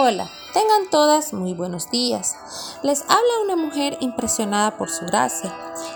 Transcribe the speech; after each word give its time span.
Hola, 0.00 0.28
tengan 0.52 0.88
todas 0.90 1.32
muy 1.32 1.54
buenos 1.54 1.90
días. 1.90 2.36
Les 2.84 3.02
habla 3.02 3.40
una 3.42 3.56
mujer 3.56 3.96
impresionada 3.98 4.78
por 4.78 4.90
su 4.90 5.04
gracia 5.06 5.52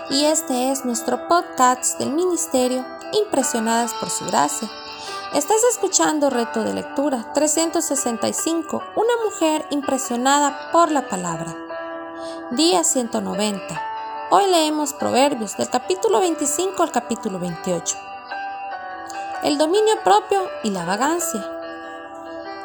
y 0.09 0.25
este 0.25 0.71
es 0.71 0.83
nuestro 0.83 1.29
podcast 1.29 1.97
del 1.99 2.11
Ministerio 2.11 2.85
Impresionadas 3.13 3.93
por 3.93 4.09
su 4.09 4.25
gracia. 4.25 4.69
Estás 5.33 5.63
escuchando 5.71 6.29
Reto 6.29 6.65
de 6.65 6.73
Lectura 6.73 7.31
365, 7.33 8.83
una 8.97 9.23
mujer 9.23 9.65
impresionada 9.69 10.69
por 10.73 10.91
la 10.91 11.07
palabra. 11.07 11.55
Día 12.51 12.83
190. 12.83 13.63
Hoy 14.31 14.51
leemos 14.51 14.91
Proverbios 14.91 15.55
del 15.55 15.69
capítulo 15.69 16.19
25 16.19 16.83
al 16.83 16.91
capítulo 16.91 17.39
28. 17.39 17.97
El 19.43 19.57
dominio 19.57 19.93
propio 20.03 20.49
y 20.61 20.71
la 20.71 20.83
vagancia. 20.83 21.62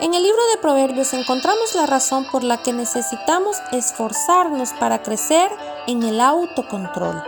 En 0.01 0.15
el 0.15 0.23
libro 0.23 0.41
de 0.53 0.59
Proverbios 0.59 1.13
encontramos 1.13 1.75
la 1.75 1.85
razón 1.85 2.25
por 2.31 2.45
la 2.45 2.63
que 2.63 2.73
necesitamos 2.73 3.57
esforzarnos 3.73 4.73
para 4.75 5.03
crecer 5.03 5.51
en 5.89 6.05
el 6.05 6.21
autocontrol. 6.21 7.21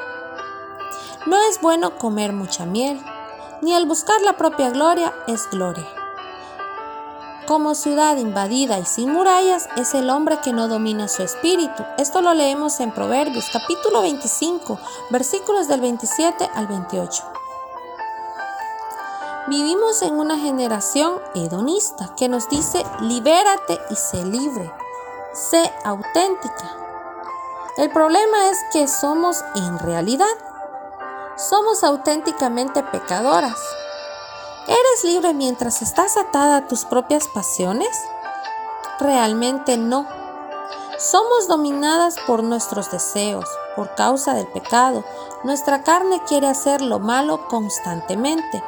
No 1.27 1.37
es 1.49 1.61
bueno 1.61 1.99
comer 1.99 2.33
mucha 2.33 2.67
miel, 2.67 3.01
ni 3.61 3.75
al 3.75 3.87
buscar 3.87 4.21
la 4.21 4.37
propia 4.37 4.71
gloria 4.71 5.13
es 5.27 5.51
gloria. 5.51 5.89
Como 7.49 7.75
ciudad 7.75 8.17
invadida 8.19 8.79
y 8.79 8.85
sin 8.85 9.13
murallas 9.13 9.69
es 9.77 9.93
el 9.95 10.09
hombre 10.09 10.39
que 10.41 10.53
no 10.53 10.69
domina 10.69 11.09
su 11.09 11.25
espíritu. 11.25 11.85
Esto 11.99 12.21
lo 12.21 12.35
leemos 12.35 12.79
en 12.79 12.93
Proverbios 12.93 13.47
capítulo 13.53 14.03
25, 14.03 14.79
versículos 15.11 15.67
del 15.67 15.81
27 15.81 16.49
al 16.55 16.69
28. 16.69 17.40
Vivimos 19.51 20.01
en 20.03 20.15
una 20.15 20.39
generación 20.39 21.21
hedonista 21.35 22.15
que 22.17 22.29
nos 22.29 22.49
dice 22.49 22.87
libérate 23.01 23.81
y 23.91 23.97
sé 23.97 24.25
libre, 24.25 24.73
sé 25.33 25.73
auténtica. 25.85 26.77
El 27.77 27.91
problema 27.91 28.49
es 28.49 28.59
que 28.73 28.87
somos 28.87 29.43
en 29.57 29.81
realidad, 29.81 30.37
somos 31.37 31.83
auténticamente 31.83 32.85
pecadoras. 32.85 33.59
¿Eres 34.69 35.03
libre 35.03 35.35
mientras 35.35 35.83
estás 35.83 36.17
atada 36.17 36.59
a 36.59 36.69
tus 36.69 36.85
propias 36.85 37.27
pasiones? 37.27 38.05
Realmente 39.01 39.77
no. 39.77 40.07
Somos 40.97 41.49
dominadas 41.49 42.15
por 42.25 42.45
nuestros 42.45 42.93
deseos, 42.93 43.47
por 43.75 43.97
causa 43.97 44.33
del 44.35 44.47
pecado. 44.47 45.03
Nuestra 45.43 45.83
carne 45.83 46.23
quiere 46.29 46.47
hacer 46.47 46.83
lo 46.83 47.01
malo 47.01 47.49
constantemente. 47.49 48.63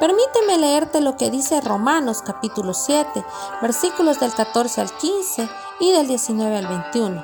Permíteme 0.00 0.58
leerte 0.58 1.00
lo 1.00 1.16
que 1.16 1.30
dice 1.30 1.60
Romanos 1.60 2.22
capítulo 2.22 2.74
7, 2.74 3.24
versículos 3.60 4.18
del 4.18 4.32
14 4.32 4.80
al 4.80 4.90
15 4.90 5.48
y 5.78 5.92
del 5.92 6.08
19 6.08 6.56
al 6.56 6.66
21. 6.66 7.22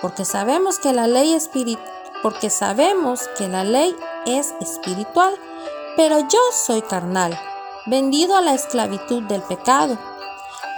Porque 0.00 0.24
sabemos 0.24 0.78
que 0.78 0.92
la 0.92 1.06
ley 1.06 1.36
porque 2.22 2.50
sabemos 2.50 3.28
que 3.36 3.48
la 3.48 3.64
ley 3.64 3.94
es 4.26 4.54
espiritual, 4.60 5.34
pero 5.96 6.20
yo 6.20 6.38
soy 6.52 6.82
carnal, 6.82 7.38
vendido 7.86 8.36
a 8.36 8.40
la 8.40 8.54
esclavitud 8.54 9.22
del 9.24 9.42
pecado, 9.42 9.98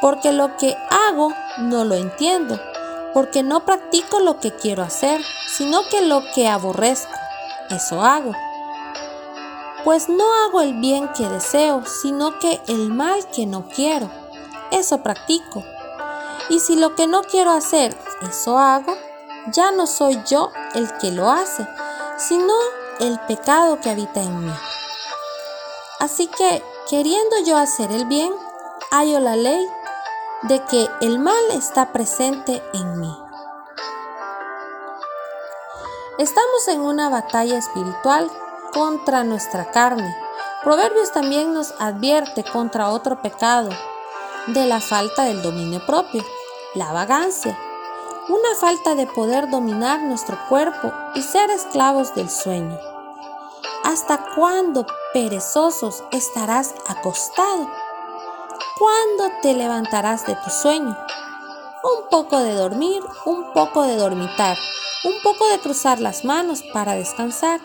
porque 0.00 0.32
lo 0.32 0.56
que 0.56 0.76
hago 0.90 1.32
no 1.58 1.84
lo 1.84 1.94
entiendo 1.94 2.58
porque 3.12 3.42
no 3.42 3.64
practico 3.64 4.20
lo 4.20 4.38
que 4.40 4.52
quiero 4.52 4.82
hacer, 4.82 5.20
sino 5.46 5.82
que 5.88 6.02
lo 6.02 6.22
que 6.34 6.48
aborrezco, 6.48 7.12
eso 7.70 8.02
hago. 8.02 8.32
Pues 9.84 10.08
no 10.08 10.24
hago 10.44 10.60
el 10.60 10.74
bien 10.74 11.08
que 11.08 11.28
deseo, 11.28 11.84
sino 11.84 12.38
que 12.38 12.60
el 12.68 12.90
mal 12.90 13.26
que 13.34 13.46
no 13.46 13.68
quiero, 13.68 14.08
eso 14.70 15.02
practico. 15.02 15.64
Y 16.48 16.60
si 16.60 16.76
lo 16.76 16.94
que 16.94 17.08
no 17.08 17.22
quiero 17.22 17.50
hacer, 17.50 17.96
eso 18.22 18.58
hago, 18.58 18.94
ya 19.48 19.72
no 19.72 19.88
soy 19.88 20.22
yo 20.24 20.52
el 20.74 20.88
que 20.98 21.10
lo 21.10 21.30
hace, 21.30 21.66
sino 22.16 22.54
el 23.00 23.18
pecado 23.26 23.80
que 23.80 23.90
habita 23.90 24.22
en 24.22 24.46
mí. 24.46 24.52
Así 25.98 26.28
que, 26.28 26.62
queriendo 26.88 27.36
yo 27.44 27.56
hacer 27.56 27.90
el 27.90 28.06
bien, 28.06 28.32
hallo 28.92 29.18
la 29.18 29.34
ley 29.34 29.66
de 30.42 30.64
que 30.64 30.86
el 31.00 31.18
mal 31.18 31.42
está 31.50 31.92
presente 31.92 32.62
en 32.72 33.00
mí. 33.00 33.16
Estamos 36.18 36.68
en 36.68 36.82
una 36.82 37.08
batalla 37.08 37.58
espiritual 37.58 38.30
contra 38.72 39.24
nuestra 39.24 39.70
carne. 39.70 40.16
Proverbios 40.62 41.12
también 41.12 41.52
nos 41.52 41.74
advierte 41.78 42.44
contra 42.44 42.90
otro 42.90 43.20
pecado, 43.20 43.70
de 44.48 44.66
la 44.66 44.80
falta 44.80 45.24
del 45.24 45.42
dominio 45.42 45.84
propio, 45.86 46.24
la 46.74 46.92
vagancia, 46.92 47.58
una 48.28 48.54
falta 48.60 48.94
de 48.94 49.06
poder 49.06 49.50
dominar 49.50 50.00
nuestro 50.02 50.38
cuerpo 50.48 50.92
y 51.14 51.22
ser 51.22 51.50
esclavos 51.50 52.14
del 52.14 52.30
sueño. 52.30 52.78
¿Hasta 53.84 54.24
cuándo, 54.36 54.86
perezosos, 55.12 56.04
estarás 56.12 56.74
acostado? 56.86 57.68
¿Cuándo 58.78 59.36
te 59.42 59.54
levantarás 59.54 60.24
de 60.26 60.36
tu 60.36 60.50
sueño? 60.50 60.96
Un 61.82 62.08
poco 62.08 62.38
de 62.38 62.54
dormir, 62.54 63.02
un 63.24 63.52
poco 63.52 63.82
de 63.82 63.96
dormitar, 63.96 64.56
un 65.04 65.14
poco 65.22 65.48
de 65.48 65.58
cruzar 65.58 66.00
las 66.00 66.24
manos 66.24 66.62
para 66.72 66.94
descansar. 66.94 67.60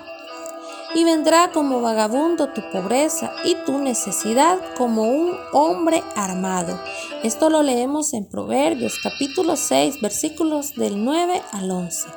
Y 0.97 1.03
vendrá 1.03 1.52
como 1.52 1.80
vagabundo 1.80 2.50
tu 2.50 2.62
pobreza 2.72 3.31
y 3.44 3.53
tu 3.68 3.78
necesidad 3.78 4.58
como 4.75 5.03
un 5.03 5.38
hombre 5.53 6.03
armado. 6.16 6.81
Esto 7.22 7.52
lo 7.52 7.62
leemos 7.62 8.16
en 8.16 8.25
Proverbios 8.25 8.96
capítulo 9.03 9.57
6 9.57 10.02
versículos 10.02 10.74
del 10.74 11.06
9 11.06 11.44
al 11.52 11.69
11. 11.69 12.07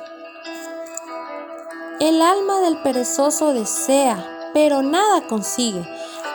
El 1.99 2.23
alma 2.23 2.61
del 2.61 2.77
perezoso 2.77 3.53
desea, 3.53 4.49
pero 4.55 4.81
nada 4.81 5.27
consigue 5.27 5.85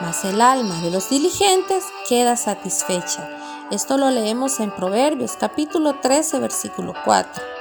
mas 0.01 0.23
el 0.25 0.41
alma 0.41 0.79
de 0.81 0.91
los 0.91 1.09
diligentes 1.09 1.85
queda 2.07 2.35
satisfecha. 2.35 3.27
Esto 3.71 3.97
lo 3.97 4.09
leemos 4.09 4.59
en 4.59 4.71
Proverbios 4.71 5.35
capítulo 5.37 5.99
13 5.99 6.39
versículo 6.39 6.93
4. 7.03 7.56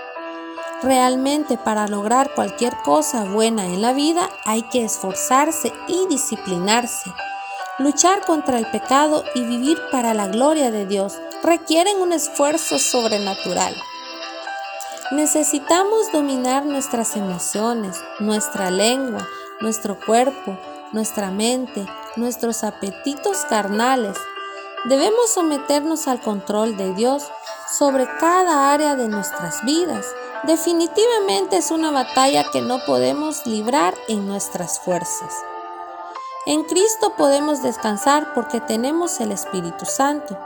Realmente 0.83 1.57
para 1.57 1.89
lograr 1.89 2.35
cualquier 2.35 2.77
cosa 2.85 3.25
buena 3.25 3.65
en 3.67 3.81
la 3.81 3.95
vida 3.95 4.29
hay 4.45 4.63
que 4.63 4.85
esforzarse 4.85 5.73
y 5.89 6.07
disciplinarse. 6.07 7.11
Luchar 7.79 8.25
contra 8.27 8.59
el 8.59 8.71
pecado 8.71 9.25
y 9.35 9.45
vivir 9.45 9.79
para 9.91 10.13
la 10.13 10.29
gloria 10.29 10.71
de 10.71 10.87
Dios 10.87 11.19
requieren 11.43 12.01
un 12.01 12.13
esfuerzo 12.13 12.79
sobrenatural. 12.79 13.75
Necesitamos 15.13 16.13
dominar 16.13 16.67
nuestras 16.67 17.17
emociones, 17.17 18.03
nuestra 18.19 18.71
lengua, 18.71 19.27
nuestro 19.61 19.99
cuerpo, 19.99 20.59
nuestra 20.93 21.31
mente, 21.31 21.87
nuestros 22.17 22.65
apetitos 22.65 23.45
carnales. 23.49 24.17
Debemos 24.85 25.31
someternos 25.33 26.07
al 26.07 26.21
control 26.21 26.77
de 26.77 26.93
Dios 26.95 27.25
sobre 27.79 28.07
cada 28.19 28.73
área 28.73 28.95
de 28.97 29.09
nuestras 29.09 29.65
vidas. 29.65 30.07
Definitivamente 30.45 31.57
es 31.57 31.71
una 31.71 31.91
batalla 31.91 32.45
que 32.51 32.61
no 32.61 32.79
podemos 32.85 33.47
librar 33.47 33.95
en 34.09 34.27
nuestras 34.29 34.79
fuerzas. 34.79 35.33
En 36.47 36.63
Cristo 36.63 37.15
podemos 37.17 37.63
descansar 37.63 38.33
porque 38.35 38.61
tenemos 38.61 39.19
el 39.21 39.33
Espíritu 39.33 39.85
Santo. 39.85 40.39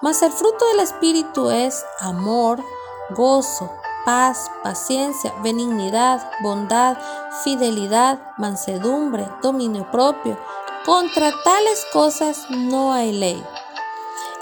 Mas 0.00 0.22
el 0.22 0.32
fruto 0.32 0.66
del 0.68 0.80
Espíritu 0.80 1.50
es 1.50 1.84
amor, 2.00 2.64
gozo, 3.10 3.70
paz, 4.04 4.50
paciencia, 4.64 5.32
benignidad, 5.42 6.28
bondad, 6.42 6.96
fidelidad, 7.44 8.18
mansedumbre, 8.38 9.28
dominio 9.42 9.88
propio. 9.90 10.36
Contra 10.84 11.30
tales 11.44 11.86
cosas 11.92 12.46
no 12.50 12.92
hay 12.92 13.12
ley. 13.12 13.44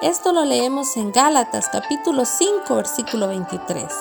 Esto 0.01 0.33
lo 0.33 0.45
leemos 0.45 0.97
en 0.97 1.13
Gálatas 1.13 1.69
capítulo 1.71 2.25
5 2.25 2.75
versículo 2.75 3.29
23. 3.29 3.93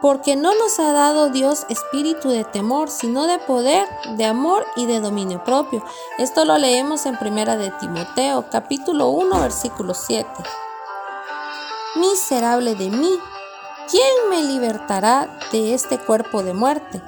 Porque 0.00 0.34
no 0.34 0.54
nos 0.54 0.78
ha 0.80 0.92
dado 0.92 1.28
Dios 1.28 1.66
espíritu 1.68 2.30
de 2.30 2.44
temor, 2.44 2.90
sino 2.90 3.26
de 3.26 3.38
poder, 3.38 3.86
de 4.16 4.24
amor 4.24 4.64
y 4.74 4.86
de 4.86 5.00
dominio 5.00 5.44
propio. 5.44 5.84
Esto 6.16 6.46
lo 6.46 6.56
leemos 6.56 7.04
en 7.04 7.18
Primera 7.18 7.56
de 7.56 7.70
Timoteo 7.72 8.46
capítulo 8.50 9.10
1 9.10 9.40
versículo 9.40 9.92
7. 9.92 10.26
Miserable 11.96 12.74
de 12.76 12.88
mí, 12.88 13.18
¿quién 13.90 14.30
me 14.30 14.42
libertará 14.42 15.28
de 15.52 15.74
este 15.74 15.98
cuerpo 15.98 16.42
de 16.42 16.54
muerte? 16.54 17.02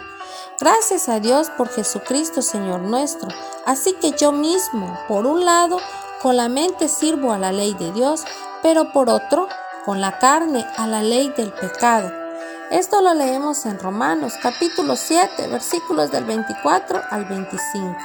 Gracias 0.61 1.09
a 1.09 1.19
Dios 1.19 1.51
por 1.51 1.69
Jesucristo 1.69 2.43
Señor 2.43 2.81
nuestro. 2.81 3.29
Así 3.65 3.95
que 3.95 4.13
yo 4.13 4.33
mismo, 4.33 4.99
por 5.09 5.27
un 5.27 5.45
lado, 5.45 5.79
con 6.21 6.37
la 6.37 6.49
mente 6.49 6.89
sirvo 6.89 7.33
a 7.33 7.39
la 7.39 7.53
ley 7.53 7.75
de 7.75 7.91
Dios, 7.91 8.25
pero 8.63 8.93
por 8.93 9.09
otro, 9.09 9.49
con 9.85 10.01
la 10.01 10.19
carne 10.19 10.67
a 10.77 10.87
la 10.87 11.03
ley 11.03 11.33
del 11.37 11.53
pecado. 11.53 12.22
Esto 12.73 13.03
lo 13.03 13.13
leemos 13.13 13.67
en 13.67 13.79
Romanos 13.79 14.33
capítulo 14.43 14.97
7, 14.97 15.47
versículos 15.49 16.11
del 16.11 16.25
24 16.25 17.03
al 17.11 17.27
25. 17.27 17.99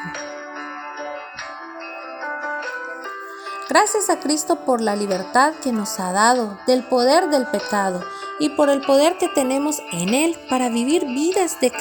Gracias 3.70 4.10
a 4.10 4.20
Cristo 4.20 4.66
por 4.66 4.82
la 4.82 4.98
libertad 4.98 5.54
que 5.64 5.72
nos 5.72 6.02
ha 6.02 6.12
dado 6.12 6.60
del 6.68 6.84
poder 6.84 7.30
del 7.30 7.48
pecado 7.48 8.04
y 8.40 8.50
por 8.50 8.70
el 8.70 8.82
poder 8.82 9.18
que 9.18 9.30
tenemos 9.30 9.82
en 9.94 10.14
Él 10.14 10.38
para 10.50 10.68
vivir 10.68 11.06
vidas 11.06 11.62
de 11.62 11.72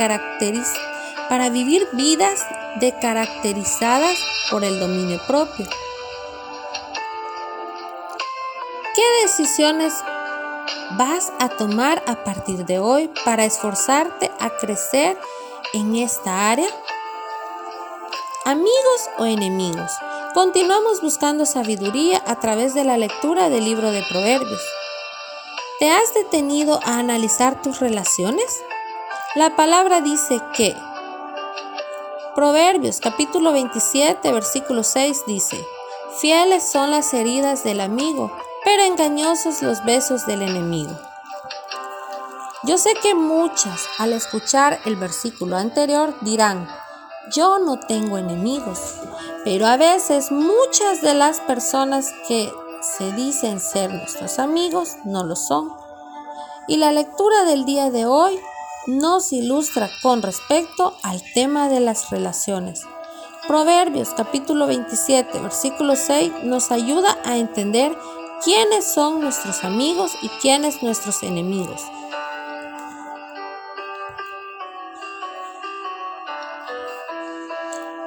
para 1.29 1.51
vivir 1.51 1.89
vidas 1.93 2.47
de 2.79 2.97
caracterizadas 3.01 4.17
por 4.49 4.63
el 4.63 4.79
dominio 4.79 5.21
propio. 5.27 5.67
¿Qué 8.95 9.03
decisiones 9.25 9.93
vas 10.93 11.33
a 11.39 11.49
tomar 11.49 12.03
a 12.07 12.23
partir 12.25 12.65
de 12.65 12.79
hoy 12.79 13.11
para 13.25 13.45
esforzarte 13.45 14.31
a 14.39 14.51
crecer 14.51 15.19
en 15.73 15.97
esta 15.97 16.51
área? 16.51 16.69
Amigos 18.45 19.11
o 19.19 19.25
enemigos, 19.25 19.91
continuamos 20.35 21.03
buscando 21.03 21.45
sabiduría 21.45 22.23
a 22.27 22.39
través 22.39 22.75
de 22.75 22.85
la 22.85 22.97
lectura 22.97 23.49
del 23.49 23.65
libro 23.65 23.91
de 23.91 24.05
Proverbios. 24.09 24.63
¿Te 25.81 25.91
has 25.91 26.15
detenido 26.15 26.81
a 26.85 26.99
analizar 26.99 27.61
tus 27.61 27.81
relaciones? 27.81 28.63
La 29.35 29.57
palabra 29.57 30.01
dice 30.01 30.41
que 30.55 30.75
Proverbios 32.35 33.01
capítulo 33.01 33.53
27 33.53 34.31
versículo 34.31 34.85
6 34.85 35.25
dice, 35.27 35.67
Fieles 36.21 36.71
son 36.71 36.91
las 36.91 37.13
heridas 37.13 37.65
del 37.65 37.81
amigo, 37.81 38.31
engañosos 38.81 39.63
los 39.63 39.85
besos 39.85 40.27
del 40.27 40.43
enemigo. 40.43 40.93
Yo 42.65 42.79
sé 42.79 42.95
que 43.03 43.15
muchas 43.15 43.83
al 43.99 44.13
escuchar 44.13 44.81
el 44.85 44.97
versículo 44.97 45.57
anterior 45.57 46.15
dirán, 46.23 46.69
yo 47.33 47.59
no 47.59 47.79
tengo 47.79 48.19
enemigos, 48.19 48.81
pero 49.45 49.67
a 49.67 49.77
veces 49.77 50.31
muchas 50.33 51.01
de 51.03 51.15
las 51.15 51.41
personas 51.41 52.13
que 52.29 52.53
se 52.83 53.13
dicen 53.13 53.61
ser 53.61 53.93
nuestros 53.93 54.39
amigos 54.39 54.97
no 55.05 55.25
lo 55.25 55.37
son. 55.37 55.73
Y 56.69 56.77
la 56.77 56.93
lectura 56.93 57.45
del 57.45 57.65
día 57.65 57.91
de 57.91 58.07
hoy 58.07 58.39
nos 58.87 59.33
ilustra 59.33 59.91
con 60.03 60.23
respecto 60.23 60.97
al 61.03 61.23
tema 61.35 61.69
de 61.69 61.81
las 61.81 62.11
relaciones. 62.11 62.83
Proverbios 63.47 64.11
capítulo 64.17 64.67
27 64.67 65.39
versículo 65.39 65.95
6 65.95 66.33
nos 66.45 66.73
ayuda 66.73 67.17
a 67.25 67.37
entender 67.37 67.97
quiénes 68.47 68.85
son 68.85 69.21
nuestros 69.21 69.65
amigos 69.65 70.13
y 70.23 70.29
quiénes 70.29 70.81
nuestros 70.81 71.25
enemigos. 71.25 71.83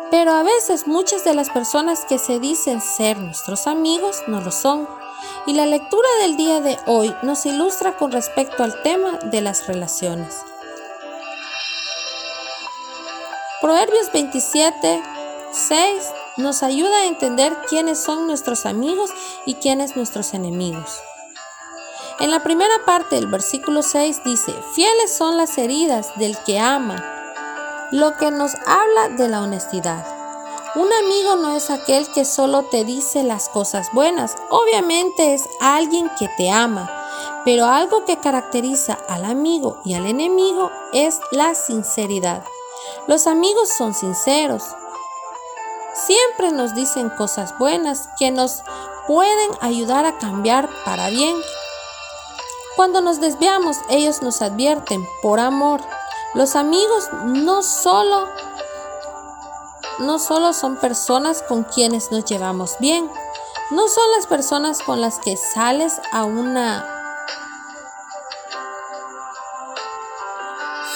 Pero 0.10 0.32
a 0.32 0.44
veces 0.44 0.88
muchas 0.88 1.26
de 1.26 1.34
las 1.34 1.50
personas 1.50 2.06
que 2.06 2.18
se 2.18 2.40
dicen 2.40 2.80
ser 2.80 3.18
nuestros 3.18 3.68
amigos 3.68 4.24
no 4.28 4.40
lo 4.40 4.52
son. 4.52 4.88
Y 5.46 5.52
la 5.56 5.66
lectura 5.66 6.08
del 6.22 6.38
día 6.38 6.62
de 6.62 6.80
hoy 6.86 7.14
nos 7.22 7.46
ilustra 7.46 7.98
con 7.98 8.14
respecto 8.14 8.64
al 8.64 8.82
tema 8.82 9.20
de 9.26 9.42
las 9.42 9.68
relaciones. 9.68 10.38
Proverbios 13.60 14.10
27, 14.14 15.04
6 15.52 16.14
nos 16.40 16.64
ayuda 16.64 16.96
a 16.98 17.06
entender 17.06 17.56
quiénes 17.70 18.00
son 18.00 18.26
nuestros 18.26 18.66
amigos 18.66 19.12
y 19.46 19.56
quiénes 19.56 19.96
nuestros 19.96 20.34
enemigos. 20.34 21.00
En 22.20 22.32
la 22.32 22.44
primera 22.44 22.86
parte 22.86 23.16
del 23.16 23.28
versículo 23.28 23.82
6 23.82 24.24
dice, 24.26 24.54
fieles 24.74 25.16
son 25.16 25.38
las 25.38 25.58
heridas 25.58 26.12
del 26.18 26.38
que 26.46 26.60
ama, 26.60 27.06
lo 27.92 28.18
que 28.18 28.32
nos 28.32 28.56
habla 28.66 29.16
de 29.18 29.30
la 29.30 29.42
honestidad. 29.42 30.06
Un 30.76 30.92
amigo 30.92 31.36
no 31.38 31.56
es 31.56 31.70
aquel 31.70 32.08
que 32.12 32.26
solo 32.26 32.64
te 32.64 32.84
dice 32.84 33.24
las 33.24 33.50
cosas 33.50 33.88
buenas, 33.94 34.36
obviamente 34.50 35.34
es 35.34 35.44
alguien 35.60 36.12
que 36.20 36.30
te 36.38 36.52
ama, 36.52 36.92
pero 37.46 37.66
algo 37.66 38.06
que 38.06 38.18
caracteriza 38.18 38.98
al 39.08 39.26
amigo 39.26 39.82
y 39.86 39.94
al 39.94 40.06
enemigo 40.06 40.72
es 40.94 41.20
la 41.32 41.56
sinceridad. 41.56 42.44
Los 43.08 43.28
amigos 43.28 43.70
son 43.70 43.94
sinceros. 43.94 44.64
Siempre 46.10 46.52
nos 46.52 46.74
dicen 46.74 47.12
cosas 47.12 47.56
buenas 47.60 48.10
que 48.18 48.32
nos 48.32 48.64
pueden 49.06 49.52
ayudar 49.62 50.08
a 50.08 50.18
cambiar 50.18 50.68
para 50.84 51.08
bien. 51.10 51.38
Cuando 52.76 53.00
nos 53.02 53.22
desviamos, 53.22 53.78
ellos 53.92 54.24
nos 54.24 54.42
advierten 54.42 55.08
por 55.22 55.40
amor. 55.40 55.82
Los 56.34 56.56
amigos 56.56 57.10
no 57.26 57.62
solo 57.62 58.28
no 60.00 60.18
solo 60.18 60.54
son 60.54 60.78
personas 60.78 61.44
con 61.44 61.64
quienes 61.64 62.12
nos 62.12 62.26
llevamos 62.26 62.78
bien, 62.80 63.08
no 63.70 63.88
son 63.88 64.12
las 64.16 64.26
personas 64.26 64.82
con 64.82 65.02
las 65.02 65.20
que 65.20 65.38
sales 65.38 66.02
a 66.12 66.24
una 66.24 66.88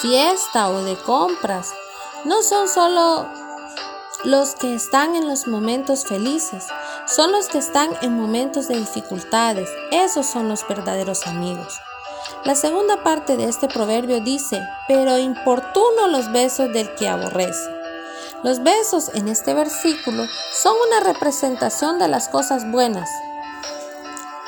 fiesta 0.02 0.70
o 0.70 0.82
de 0.82 0.98
compras. 1.04 1.72
No 2.26 2.42
son 2.42 2.68
solo 2.68 3.43
los 4.24 4.56
que 4.56 4.74
están 4.74 5.16
en 5.16 5.28
los 5.28 5.48
momentos 5.48 6.06
felices, 6.06 6.66
son 7.08 7.32
los 7.32 7.48
que 7.48 7.58
están 7.58 7.92
en 8.02 8.14
momentos 8.14 8.68
de 8.68 8.78
dificultades. 8.78 9.70
Esos 9.92 10.26
son 10.26 10.48
los 10.48 10.68
verdaderos 10.68 11.28
amigos. 11.28 11.80
La 12.46 12.56
segunda 12.56 13.04
parte 13.04 13.38
de 13.38 13.46
este 13.46 13.68
proverbio 13.68 14.22
dice, 14.22 14.62
pero 14.88 15.18
importuno 15.18 16.08
los 16.08 16.32
besos 16.32 16.72
del 16.72 16.94
que 16.96 17.08
aborrece. 17.08 17.70
Los 18.44 18.64
besos 18.64 19.12
en 19.14 19.30
este 19.30 19.54
versículo 19.54 20.26
son 20.54 20.76
una 20.88 21.00
representación 21.00 22.00
de 22.00 22.10
las 22.10 22.28
cosas 22.28 22.70
buenas. 22.70 23.10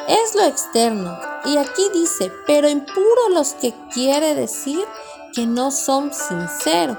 Es 0.07 0.36
lo 0.36 0.44
externo. 0.44 1.18
Y 1.45 1.57
aquí 1.57 1.83
dice, 1.94 2.31
pero 2.45 2.68
impuro 2.69 3.30
los 3.30 3.54
que 3.54 3.74
quiere 3.94 4.36
decir 4.36 4.86
que 5.33 5.45
no 5.45 5.72
son 5.72 6.13
sinceros. 6.13 6.98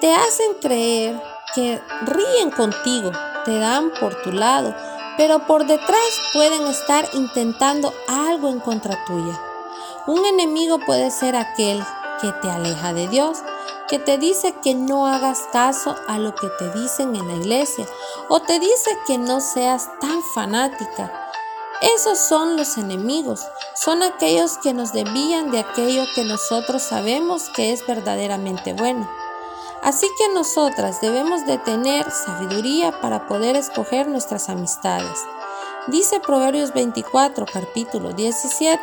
Te 0.00 0.14
hacen 0.14 0.54
creer 0.60 1.22
que 1.54 1.80
ríen 2.02 2.50
contigo, 2.50 3.12
te 3.44 3.58
dan 3.58 3.90
por 4.00 4.14
tu 4.22 4.32
lado, 4.32 4.74
pero 5.16 5.46
por 5.46 5.66
detrás 5.66 6.20
pueden 6.32 6.66
estar 6.66 7.08
intentando 7.12 7.92
algo 8.08 8.48
en 8.48 8.60
contra 8.60 9.04
tuya. 9.04 9.38
Un 10.06 10.24
enemigo 10.24 10.78
puede 10.86 11.10
ser 11.10 11.36
aquel 11.36 11.84
que 12.20 12.32
te 12.40 12.50
aleja 12.50 12.92
de 12.92 13.08
Dios, 13.08 13.38
que 13.88 13.98
te 13.98 14.16
dice 14.18 14.54
que 14.62 14.74
no 14.74 15.06
hagas 15.06 15.40
caso 15.52 15.96
a 16.08 16.18
lo 16.18 16.34
que 16.34 16.48
te 16.58 16.70
dicen 16.70 17.14
en 17.14 17.28
la 17.28 17.34
iglesia 17.34 17.86
o 18.28 18.40
te 18.40 18.58
dice 18.58 18.96
que 19.06 19.18
no 19.18 19.40
seas 19.40 19.88
tan 20.00 20.22
fanática 20.22 21.12
esos 21.80 22.18
son 22.18 22.58
los 22.58 22.76
enemigos, 22.76 23.40
son 23.74 24.02
aquellos 24.02 24.58
que 24.58 24.74
nos 24.74 24.92
desvían 24.92 25.50
de 25.50 25.60
aquello 25.60 26.04
que 26.14 26.24
nosotros 26.24 26.82
sabemos 26.82 27.48
que 27.48 27.72
es 27.72 27.86
verdaderamente 27.86 28.74
bueno. 28.74 29.10
Así 29.82 30.06
que 30.18 30.28
nosotras 30.34 31.00
debemos 31.00 31.46
de 31.46 31.58
tener 31.58 32.10
sabiduría 32.10 33.00
para 33.00 33.26
poder 33.26 33.56
escoger 33.56 34.08
nuestras 34.08 34.48
amistades. 34.48 35.24
Dice 35.86 36.20
Proverbios 36.20 36.74
24, 36.74 37.46
capítulo 37.50 38.12
17, 38.12 38.82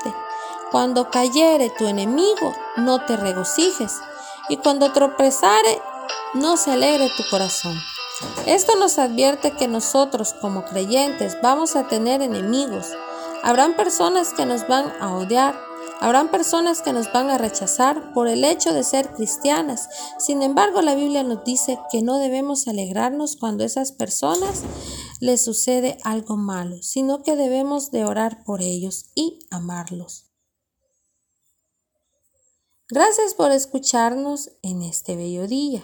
Cuando 0.72 1.10
cayere 1.12 1.70
tu 1.70 1.86
enemigo, 1.86 2.54
no 2.78 3.06
te 3.06 3.16
regocijes, 3.16 3.94
y 4.50 4.58
cuando 4.58 4.92
tropezare, 4.92 5.82
no 6.34 6.58
se 6.58 6.72
alegre 6.72 7.12
tu 7.16 7.24
corazón. 7.30 7.80
Esto 8.48 8.76
nos 8.78 8.98
advierte 8.98 9.52
que 9.52 9.68
nosotros 9.68 10.34
como 10.42 10.66
creyentes 10.66 11.38
vamos 11.44 11.76
a 11.76 11.88
tener 11.88 12.24
enemigos. 12.24 12.88
Habrán 13.44 13.76
personas 13.76 14.34
que 14.34 14.48
nos 14.48 14.68
van 14.68 14.92
a 15.00 15.14
odiar, 15.14 15.56
habrán 16.00 16.30
personas 16.30 16.82
que 16.82 16.94
nos 16.94 17.12
van 17.12 17.30
a 17.30 17.38
rechazar 17.38 18.14
por 18.14 18.28
el 18.28 18.44
hecho 18.44 18.74
de 18.74 18.84
ser 18.84 19.14
cristianas. 19.14 19.90
Sin 20.20 20.42
embargo, 20.42 20.82
la 20.82 20.96
Biblia 20.96 21.24
nos 21.24 21.44
dice 21.44 21.80
que 21.92 22.02
no 22.02 22.18
debemos 22.18 22.68
alegrarnos 22.68 23.36
cuando 23.36 23.64
a 23.64 23.68
esas 23.68 23.92
personas 23.92 24.64
les 25.20 25.44
sucede 25.44 25.98
algo 26.04 26.38
malo, 26.38 26.82
sino 26.82 27.24
que 27.24 27.36
debemos 27.36 27.92
de 27.92 28.06
orar 28.06 28.44
por 28.44 28.62
ellos 28.62 29.06
y 29.16 29.40
amarlos. 29.50 30.26
Gracias 32.90 33.34
por 33.34 33.52
escucharnos 33.52 34.52
en 34.62 34.82
este 34.82 35.16
bello 35.16 35.48
día. 35.48 35.84